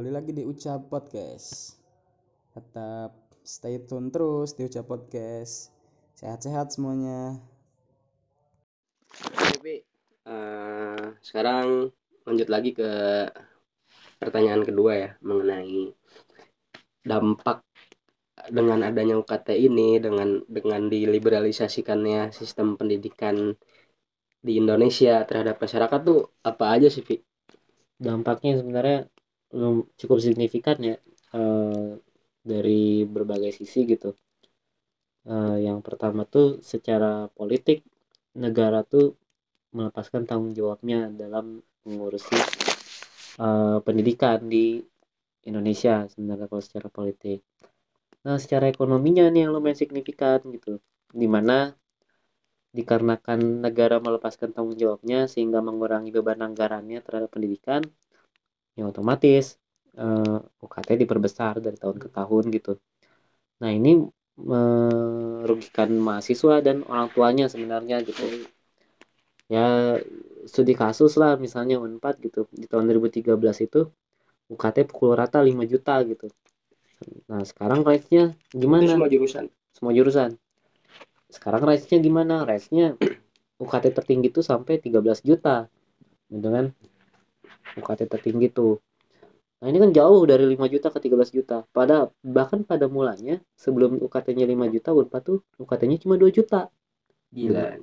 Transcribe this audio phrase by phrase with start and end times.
[0.00, 1.76] kembali lagi di Ucap Podcast.
[2.56, 5.68] Tetap stay tune terus di Ucap Podcast.
[6.16, 7.36] Sehat-sehat semuanya.
[9.52, 9.84] Oke,
[10.24, 11.92] uh, sekarang
[12.24, 12.88] lanjut lagi ke
[14.16, 15.92] pertanyaan kedua ya mengenai
[17.04, 17.60] dampak
[18.48, 23.52] dengan adanya UKT ini dengan dengan diliberalisasikannya sistem pendidikan
[24.40, 27.20] di Indonesia terhadap masyarakat tuh apa aja sih, Vi?
[28.00, 29.12] Dampaknya sebenarnya
[29.98, 30.96] cukup signifikan ya
[31.34, 31.98] uh,
[32.40, 34.14] dari berbagai sisi gitu.
[35.26, 37.84] Uh, yang pertama tuh secara politik
[38.38, 39.18] negara tuh
[39.76, 42.38] melepaskan tanggung jawabnya dalam mengurusi
[43.38, 44.80] uh, pendidikan di
[45.46, 47.40] Indonesia sebenarnya kalau secara politik.
[48.20, 50.76] Nah, secara ekonominya nih yang lumayan signifikan gitu.
[51.08, 51.72] Di mana
[52.70, 57.82] dikarenakan negara melepaskan tanggung jawabnya sehingga mengurangi beban anggarannya terhadap pendidikan,
[58.78, 59.58] ya otomatis
[59.98, 62.72] uh, eh, UKT diperbesar dari tahun ke tahun gitu.
[63.60, 64.04] Nah, ini
[64.40, 68.48] merugikan mahasiswa dan orang tuanya sebenarnya gitu.
[69.50, 69.98] Ya
[70.46, 73.90] studi kasus lah misalnya Unpad gitu di tahun 2013 itu
[74.48, 76.30] UKT pukul rata 5 juta gitu
[77.30, 78.84] Nah, sekarang rate-nya gimana?
[78.84, 79.44] Itu semua jurusan.
[79.72, 80.30] Semua jurusan.
[81.32, 82.44] Sekarang rate-nya gimana?
[82.44, 82.98] Rate-nya
[83.56, 85.70] UKT tertinggi tuh sampai 13 juta.
[86.28, 86.76] Gitu kan?
[87.78, 88.78] UKT tertinggi tuh.
[89.60, 91.56] Nah, ini kan jauh dari 5 juta ke 13 juta.
[91.68, 96.72] Pada bahkan pada mulanya sebelum UKT-nya 5 juta, Unpad tuh UKT-nya cuma 2 juta.
[97.28, 97.76] Gila.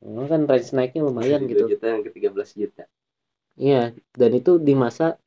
[0.00, 1.64] Nah, kan range naiknya lumayan 2 gitu.
[1.68, 2.84] 2 juta yang ke 13 juta.
[3.60, 5.20] Iya, dan itu di masa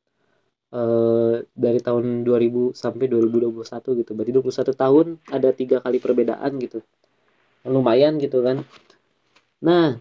[0.74, 6.82] uh, dari tahun 2000 sampai 2021 gitu berarti 21 tahun ada tiga kali perbedaan gitu
[7.64, 8.66] lumayan gitu kan
[9.62, 9.96] nah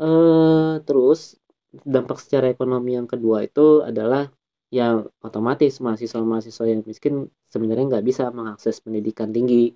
[0.00, 1.36] uh, terus
[1.72, 4.28] dampak secara ekonomi yang kedua itu adalah
[4.72, 9.72] yang otomatis mahasiswa-mahasiswa yang miskin sebenarnya nggak bisa mengakses pendidikan tinggi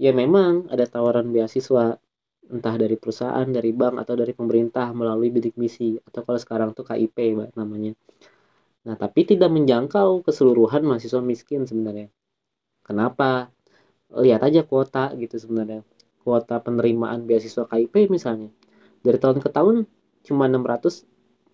[0.00, 1.96] ya memang ada tawaran beasiswa
[2.42, 6.84] entah dari perusahaan, dari bank atau dari pemerintah melalui bidik misi atau kalau sekarang tuh
[6.84, 7.96] KIP mbak namanya
[8.82, 12.10] Nah, tapi tidak menjangkau keseluruhan mahasiswa miskin sebenarnya.
[12.82, 13.46] Kenapa?
[14.10, 15.86] Lihat aja kuota gitu sebenarnya.
[16.26, 18.50] Kuota penerimaan beasiswa KIP misalnya.
[19.06, 19.86] Dari tahun ke tahun
[20.22, 21.06] cuma 600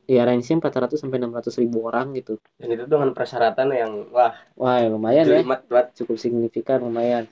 [0.08, 2.40] ya range-nya 400 sampai 600 ribu orang gitu.
[2.56, 5.44] Dan itu dengan persyaratan yang wah, wah ya lumayan ya.
[5.92, 7.28] Cukup signifikan lumayan.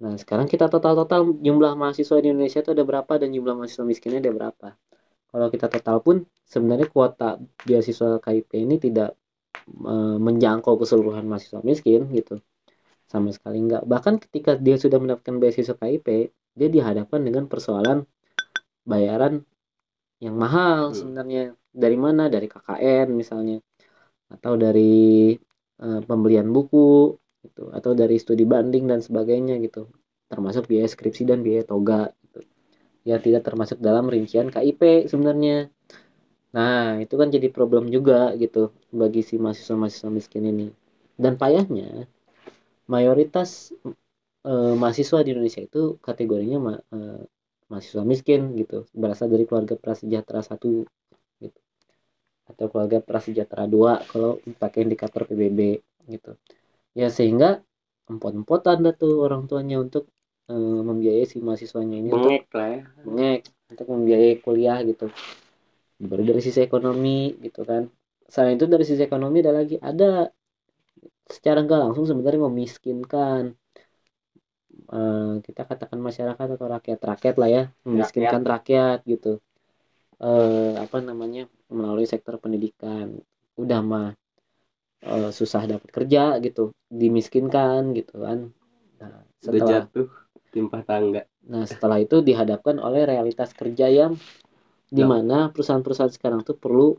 [0.00, 4.24] Nah, sekarang kita total-total jumlah mahasiswa di Indonesia itu ada berapa dan jumlah mahasiswa miskinnya
[4.24, 4.68] ada berapa?
[5.28, 6.16] Kalau kita total pun
[6.48, 7.36] sebenarnya kuota
[7.68, 9.14] beasiswa KIP ini tidak
[9.68, 12.42] e, menjangkau keseluruhan mahasiswa miskin gitu
[13.10, 18.06] sama sekali enggak bahkan ketika dia sudah mendapatkan beasiswa KIP dia dihadapkan dengan persoalan
[18.86, 19.46] bayaran
[20.20, 20.96] yang mahal hmm.
[20.96, 21.42] sebenarnya
[21.72, 23.58] dari mana dari KKN misalnya
[24.30, 25.34] atau dari
[25.80, 29.88] e, pembelian buku gitu atau dari studi banding dan sebagainya gitu
[30.30, 32.12] termasuk biaya skripsi dan biaya toga
[33.04, 35.72] yang tidak termasuk dalam rincian KIP sebenarnya.
[36.50, 40.66] Nah, itu kan jadi problem juga gitu bagi si mahasiswa-mahasiswa miskin ini.
[41.14, 42.10] Dan payahnya
[42.90, 43.72] mayoritas
[44.44, 46.98] e, mahasiswa di Indonesia itu kategorinya ma, e,
[47.70, 50.84] mahasiswa miskin gitu, berasal dari keluarga prasejahtera satu
[51.38, 51.60] gitu.
[52.50, 55.78] Atau keluarga prasejahtera dua kalau pakai indikator PBB
[56.10, 56.34] gitu.
[56.98, 57.62] Ya sehingga
[58.10, 60.10] empot-empot anda tuh orang tuanya untuk
[60.50, 62.80] uh, membiayai si mahasiswanya ini bengek lah ya.
[63.06, 65.06] bengek untuk membiayai kuliah gitu.
[66.02, 67.86] Baru dari sisi ekonomi gitu kan.
[68.26, 70.26] Selain itu dari sisi ekonomi ada lagi ada
[71.30, 73.54] secara nggak langsung sebenarnya memiskinkan
[74.92, 79.32] uh, kita katakan masyarakat atau rakyat rakyat lah ya memiskinkan rakyat, rakyat gitu
[80.22, 83.18] uh, apa namanya melalui sektor pendidikan
[83.58, 84.08] udah mah
[85.06, 88.50] uh, susah dapat kerja gitu dimiskinkan gitu kan
[88.98, 90.08] nah, setelah jatuh
[90.50, 91.22] timpah tangga.
[91.46, 94.18] Nah, setelah itu dihadapkan oleh realitas kerja yang
[94.90, 96.98] di mana perusahaan-perusahaan sekarang tuh perlu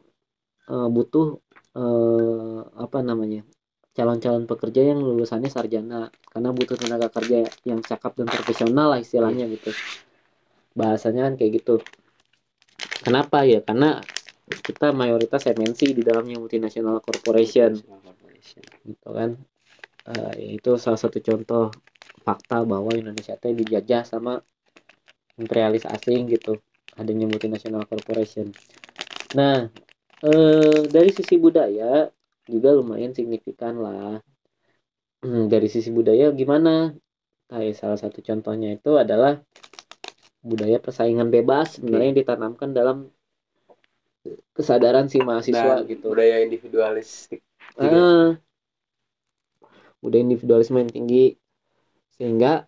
[0.72, 1.38] uh, butuh
[1.76, 3.44] uh, apa namanya?
[3.92, 9.48] Calon-calon pekerja yang lulusannya sarjana karena butuh tenaga kerja yang cakap dan profesional lah istilahnya
[9.52, 9.72] gitu.
[10.76, 11.76] Bahasanya kan kayak gitu.
[13.04, 13.60] Kenapa ya?
[13.60, 14.00] Karena
[14.48, 17.76] kita mayoritas MNC di dalamnya multinational corporation.
[18.88, 19.36] Gitu kan.
[20.02, 21.78] Uh, itu salah satu contoh
[22.26, 24.42] fakta bahwa Indonesia itu dijajah sama
[25.42, 26.62] imperialis asing gitu
[26.96, 28.52] adanya multinational corporation
[29.34, 29.72] nah
[30.22, 32.12] eh, dari sisi budaya
[32.52, 34.20] juga lumayan signifikan lah.
[35.24, 36.92] Hmm, dari sisi budaya gimana?
[37.48, 39.40] Nah, salah satu contohnya itu adalah
[40.44, 42.98] budaya persaingan bebas sebenarnya yang ditanamkan dalam
[44.54, 46.14] kesadaran si mahasiswa nah, gitu.
[46.14, 47.42] budaya individualistik
[47.78, 48.38] ah,
[50.02, 51.26] budaya individualisme yang tinggi.
[52.18, 52.66] Sehingga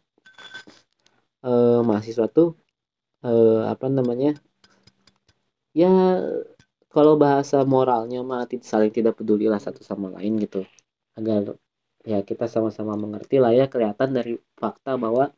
[1.44, 2.56] eh, mahasiswa tuh
[3.26, 4.38] eh, apa namanya?
[5.74, 5.90] Ya
[6.94, 10.62] kalau bahasa moralnya mah saling tidak peduli lah satu sama lain gitu.
[11.18, 11.58] Agar
[12.06, 15.34] ya kita sama-sama mengerti lah ya kelihatan dari fakta bahwa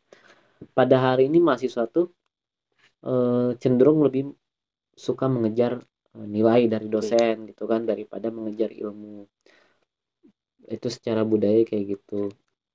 [0.77, 2.11] pada hari ini mahasiswa tuh
[3.07, 4.35] eh, cenderung lebih
[5.05, 5.79] suka mengejar
[6.17, 9.23] eh, nilai dari dosen gitu kan daripada mengejar ilmu.
[10.75, 12.27] Itu secara budaya kayak gitu.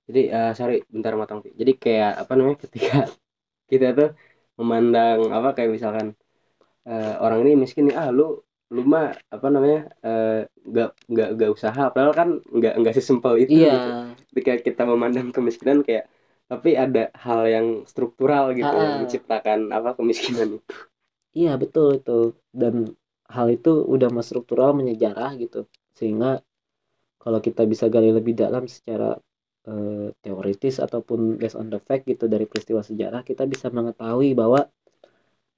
[0.09, 2.97] Jadi eh, sorry bentar matang jadi kayak apa namanya ketika
[3.71, 4.11] kita tuh
[4.59, 6.06] memandang apa kayak misalkan
[6.88, 10.40] eh, orang ini miskin nih ah lu lu mah apa namanya eh,
[10.70, 13.67] nggak nggak nggak usaha padahal kan nggak nggak sesimpel itu gitu.
[13.67, 16.06] iya ketika kita memandang kemiskinan kayak
[16.50, 19.00] tapi ada hal yang struktural gitu yang Ah.
[19.02, 20.72] menciptakan apa kemiskinan itu
[21.31, 22.75] Iya betul itu dan
[23.31, 25.62] hal itu udah mas struktural menyejarah gitu
[25.99, 26.43] sehingga
[27.22, 29.14] kalau kita bisa gali lebih dalam secara
[29.70, 34.67] eh, teoritis ataupun based on the fact gitu dari peristiwa sejarah kita bisa mengetahui bahwa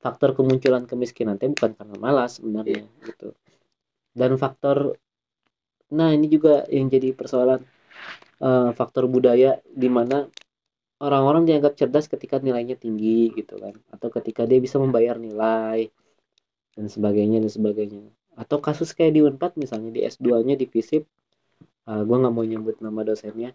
[0.02, 3.32] faktor kemunculan kemiskinan itu bukan karena malas sebenarnya gitu.
[4.12, 4.99] Dan faktor
[5.93, 7.62] nah ini juga yang jadi persoalan
[8.43, 10.26] eh, faktor budaya di mana
[11.02, 15.90] orang-orang dianggap cerdas ketika nilainya tinggi gitu kan atau ketika dia bisa membayar nilai
[16.75, 18.02] dan sebagainya dan sebagainya.
[18.32, 21.05] Atau kasus kayak di Unpad misalnya di S2 nya di FISIP
[21.88, 23.55] uh, gue nggak mau nyebut nama dosennya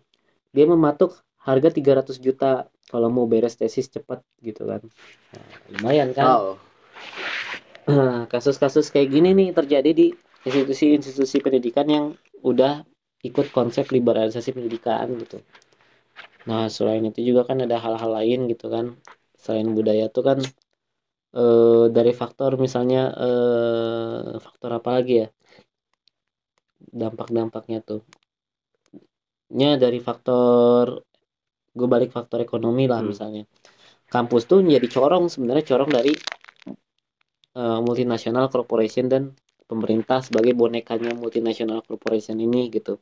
[0.51, 4.81] dia mematuk harga 300 juta kalau mau beres tesis cepat gitu kan
[5.27, 5.43] Nah,
[5.75, 6.55] lumayan kan oh
[8.33, 10.07] kasus-kasus kayak gini nih terjadi di
[10.47, 12.05] institusi-institusi pendidikan yang
[12.43, 12.83] udah
[13.23, 15.39] ikut konsep liberalisasi pendidikan gitu.
[16.47, 18.95] Nah, selain itu juga kan ada hal-hal lain gitu kan.
[19.39, 20.39] Selain budaya tuh kan
[21.35, 25.27] eh, dari faktor misalnya eh, faktor apa lagi ya?
[26.91, 28.01] Dampak-dampaknya tuh.
[29.57, 31.07] Nya dari faktor
[31.77, 33.09] gue balik faktor ekonomi lah Hmm.
[33.13, 33.43] misalnya.
[34.13, 36.13] Kampus tuh menjadi corong sebenarnya corong dari
[37.61, 39.23] eh, multinasional corporation dan
[39.67, 42.93] pemerintah sebagai bonekanya multinasional corporation ini gitu.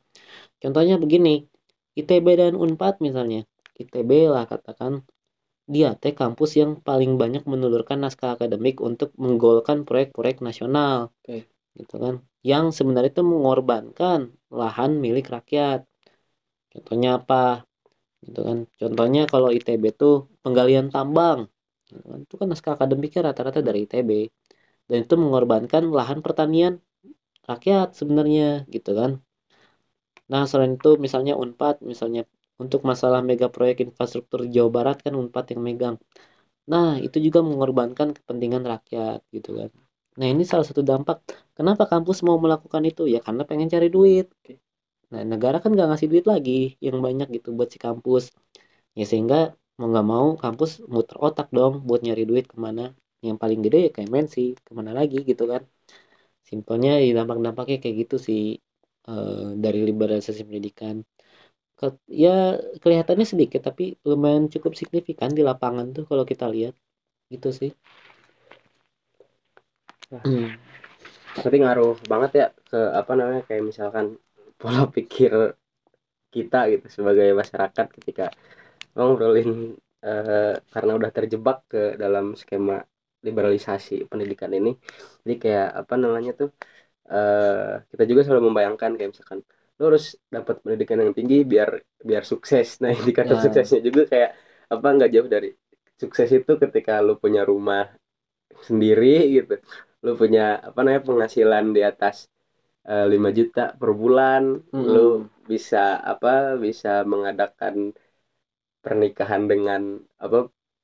[0.62, 1.46] Contohnya begini,
[2.00, 3.46] ITB dan Unpad misalnya.
[3.76, 5.04] ITB lah katakan
[5.66, 11.10] dia teh kampus yang paling banyak menelurkan naskah akademik untuk menggolkan proyek-proyek nasional.
[11.22, 11.46] Oke.
[11.78, 12.14] Gitu kan.
[12.46, 14.20] Yang sebenarnya itu mengorbankan
[14.50, 15.84] lahan milik rakyat.
[16.72, 17.66] Contohnya apa?
[18.26, 18.58] Gitu kan.
[18.80, 20.14] Contohnya kalau ITB tuh
[20.44, 21.40] penggalian tambang.
[21.90, 22.18] Gitu kan.
[22.26, 24.10] Itu kan naskah akademiknya rata-rata dari ITB
[24.88, 26.74] dan itu mengorbankan lahan pertanian
[27.50, 28.46] rakyat sebenarnya.
[28.74, 29.12] Gitu kan.
[30.32, 32.22] Nah selain itu misalnya Unpad misalnya
[32.62, 35.96] untuk masalah mega proyek infrastruktur Jawa Barat kan Unpad yang megang.
[36.72, 39.20] Nah itu juga mengorbankan kepentingan rakyat.
[39.36, 39.70] Gitu kan.
[40.18, 41.18] Nah ini salah satu dampak.
[41.58, 43.02] Kenapa kampus mau melakukan itu?
[43.14, 44.26] Ya karena pengen cari duit
[45.12, 46.52] nah negara kan nggak ngasih duit lagi
[46.86, 48.24] yang banyak gitu buat si kampus.
[48.98, 49.36] Ya sehingga
[49.78, 52.82] mau nggak mau kampus muter otak dong buat nyari duit ke mana.
[53.26, 55.62] Yang paling gede ya kayak mensi ke mana lagi gitu kan.
[56.48, 58.40] Simpelnya ya dampak-dampaknya kayak gitu sih
[59.10, 60.96] eh, dari liberalisasi pendidikan.
[61.78, 66.74] Ke- ya kelihatannya sedikit tapi lumayan cukup signifikan di lapangan tuh kalau kita lihat.
[67.32, 67.70] Gitu sih.
[70.12, 70.22] Nah.
[70.22, 70.48] Hmm.
[71.36, 74.06] berarti ngaruh banget ya ke apa namanya kayak misalkan
[74.60, 75.32] pola pikir
[76.34, 78.24] kita gitu sebagai masyarakat ketika
[78.96, 79.50] ngobrolin
[80.06, 82.76] eh, karena udah terjebak ke dalam skema
[83.26, 84.70] liberalisasi pendidikan ini.
[85.24, 86.50] Jadi kayak apa namanya tuh
[87.12, 89.40] eh, kita juga selalu membayangkan kayak misalkan
[89.78, 91.70] lo harus dapat pendidikan yang tinggi biar
[92.08, 92.68] biar sukses.
[92.82, 93.42] Nah indikator Ya.
[93.44, 94.30] suksesnya juga kayak
[94.74, 95.48] apa nggak jauh dari
[96.02, 97.82] sukses itu ketika lo punya rumah
[98.68, 99.54] sendiri gitu.
[100.04, 102.16] Lo punya apa namanya penghasilan di atas
[102.90, 104.86] eh, 5 juta per bulan Mm-mm.
[104.92, 105.78] lo bisa
[106.12, 107.94] apa bisa mengadakan
[108.84, 109.82] pernikahan dengan
[110.22, 110.38] apa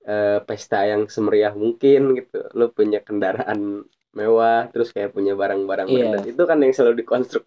[0.07, 3.87] eh, pesta yang semeriah mungkin gitu lo punya kendaraan
[4.19, 5.95] mewah terus kayak punya barang-barang Iya.
[5.95, 7.45] branded itu kan yang selalu dikonstruk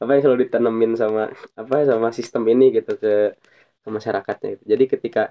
[0.00, 1.22] apa yang selalu ditanemin sama
[1.60, 3.12] apa sama sistem ini gitu ke
[3.82, 4.64] ke masyarakatnya gitu.
[4.72, 5.22] jadi ketika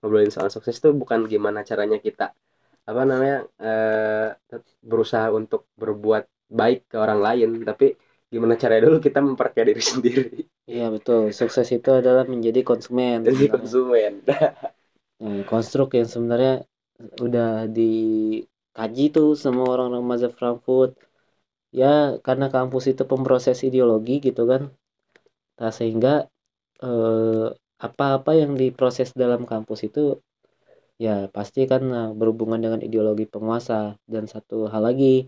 [0.00, 2.34] ngobrolin soal sukses itu bukan gimana caranya kita
[2.88, 4.28] apa namanya eh,
[4.84, 7.86] berusaha untuk berbuat baik ke orang lain tapi
[8.32, 10.22] gimana caranya dulu kita memperkaya diri sendiri
[10.72, 13.54] iya betul sukses itu adalah menjadi konsumen jadi sebenarnya.
[13.54, 14.12] konsumen
[15.22, 16.54] Nah, konstruk yang sebenarnya
[17.26, 20.90] udah dikaji tuh sama orang-orang mazhab Frankfurt.
[21.80, 24.62] Ya, karena kampus itu pemproses ideologi gitu kan.
[25.60, 26.12] Nah, sehingga
[26.86, 27.46] eh,
[27.86, 30.00] apa-apa yang diproses dalam kampus itu
[31.04, 35.26] ya pasti kan eh, berhubungan dengan ideologi penguasa dan satu hal lagi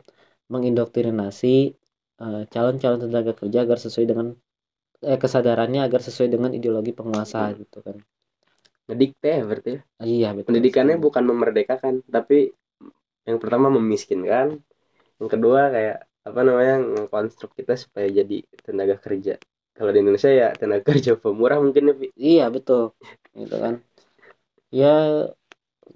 [0.52, 1.74] mengindoktrinasi
[2.20, 4.26] calon-calon tenaga kerja agar sesuai dengan
[5.00, 7.96] eh, kesadarannya agar sesuai dengan ideologi penguasa gitu kan
[8.90, 9.80] ngedikte ya berarti ya.
[10.02, 11.06] iya betul pendidikannya sekali.
[11.06, 12.50] bukan memerdekakan tapi
[13.24, 14.58] yang pertama memiskinkan
[15.20, 19.40] yang kedua kayak apa namanya ngekonstruk kita supaya jadi tenaga kerja
[19.72, 22.06] kalau di Indonesia ya tenaga kerja pemurah mungkin ya Pi.
[22.18, 22.92] iya betul
[23.32, 23.80] gitu kan
[24.68, 25.24] ya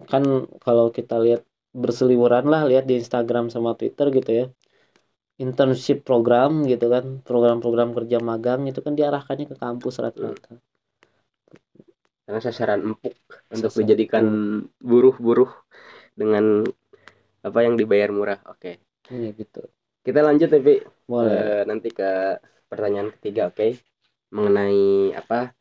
[0.08, 0.24] kan
[0.62, 1.42] kalau kita lihat
[1.74, 4.46] berseliweran lah lihat di Instagram sama Twitter gitu ya
[5.34, 10.62] internship program gitu kan program-program kerja magang itu kan diarahkannya ke kampus rata-rata.
[12.24, 13.12] Karena sasaran empuk
[13.50, 14.24] untuk Sasaran dijadikan
[14.78, 15.50] buruh-buruh
[16.14, 16.64] dengan
[17.44, 18.40] apa yang dibayar murah.
[18.48, 18.80] Oke.
[19.10, 19.66] Iya gitu.
[20.00, 20.74] Kita lanjut ya Pi.
[21.04, 21.34] boleh.
[21.34, 22.38] Eh, nanti ke
[22.70, 23.76] pertanyaan ketiga oke.
[24.32, 25.52] Mengenai apa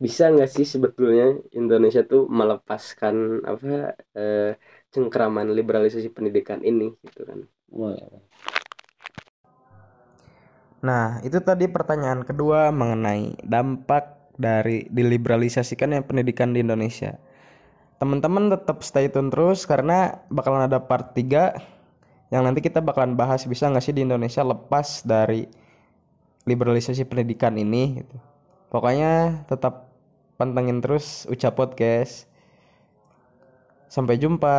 [0.00, 4.56] bisa nggak sih sebetulnya Indonesia tuh melepaskan apa eh,
[4.88, 7.44] cengkeraman liberalisasi pendidikan ini gitu kan?
[7.68, 8.08] Boleh
[10.80, 17.20] Nah, itu tadi pertanyaan kedua mengenai dampak dari diliberalisasikannya pendidikan di Indonesia.
[18.00, 23.44] Teman-teman tetap stay tune terus karena bakalan ada part 3 yang nanti kita bakalan bahas
[23.44, 25.44] bisa nggak sih di Indonesia lepas dari
[26.48, 28.16] liberalisasi pendidikan ini gitu.
[28.72, 29.92] Pokoknya tetap
[30.40, 32.24] pantengin terus Ucap Podcast.
[33.92, 34.56] Sampai jumpa.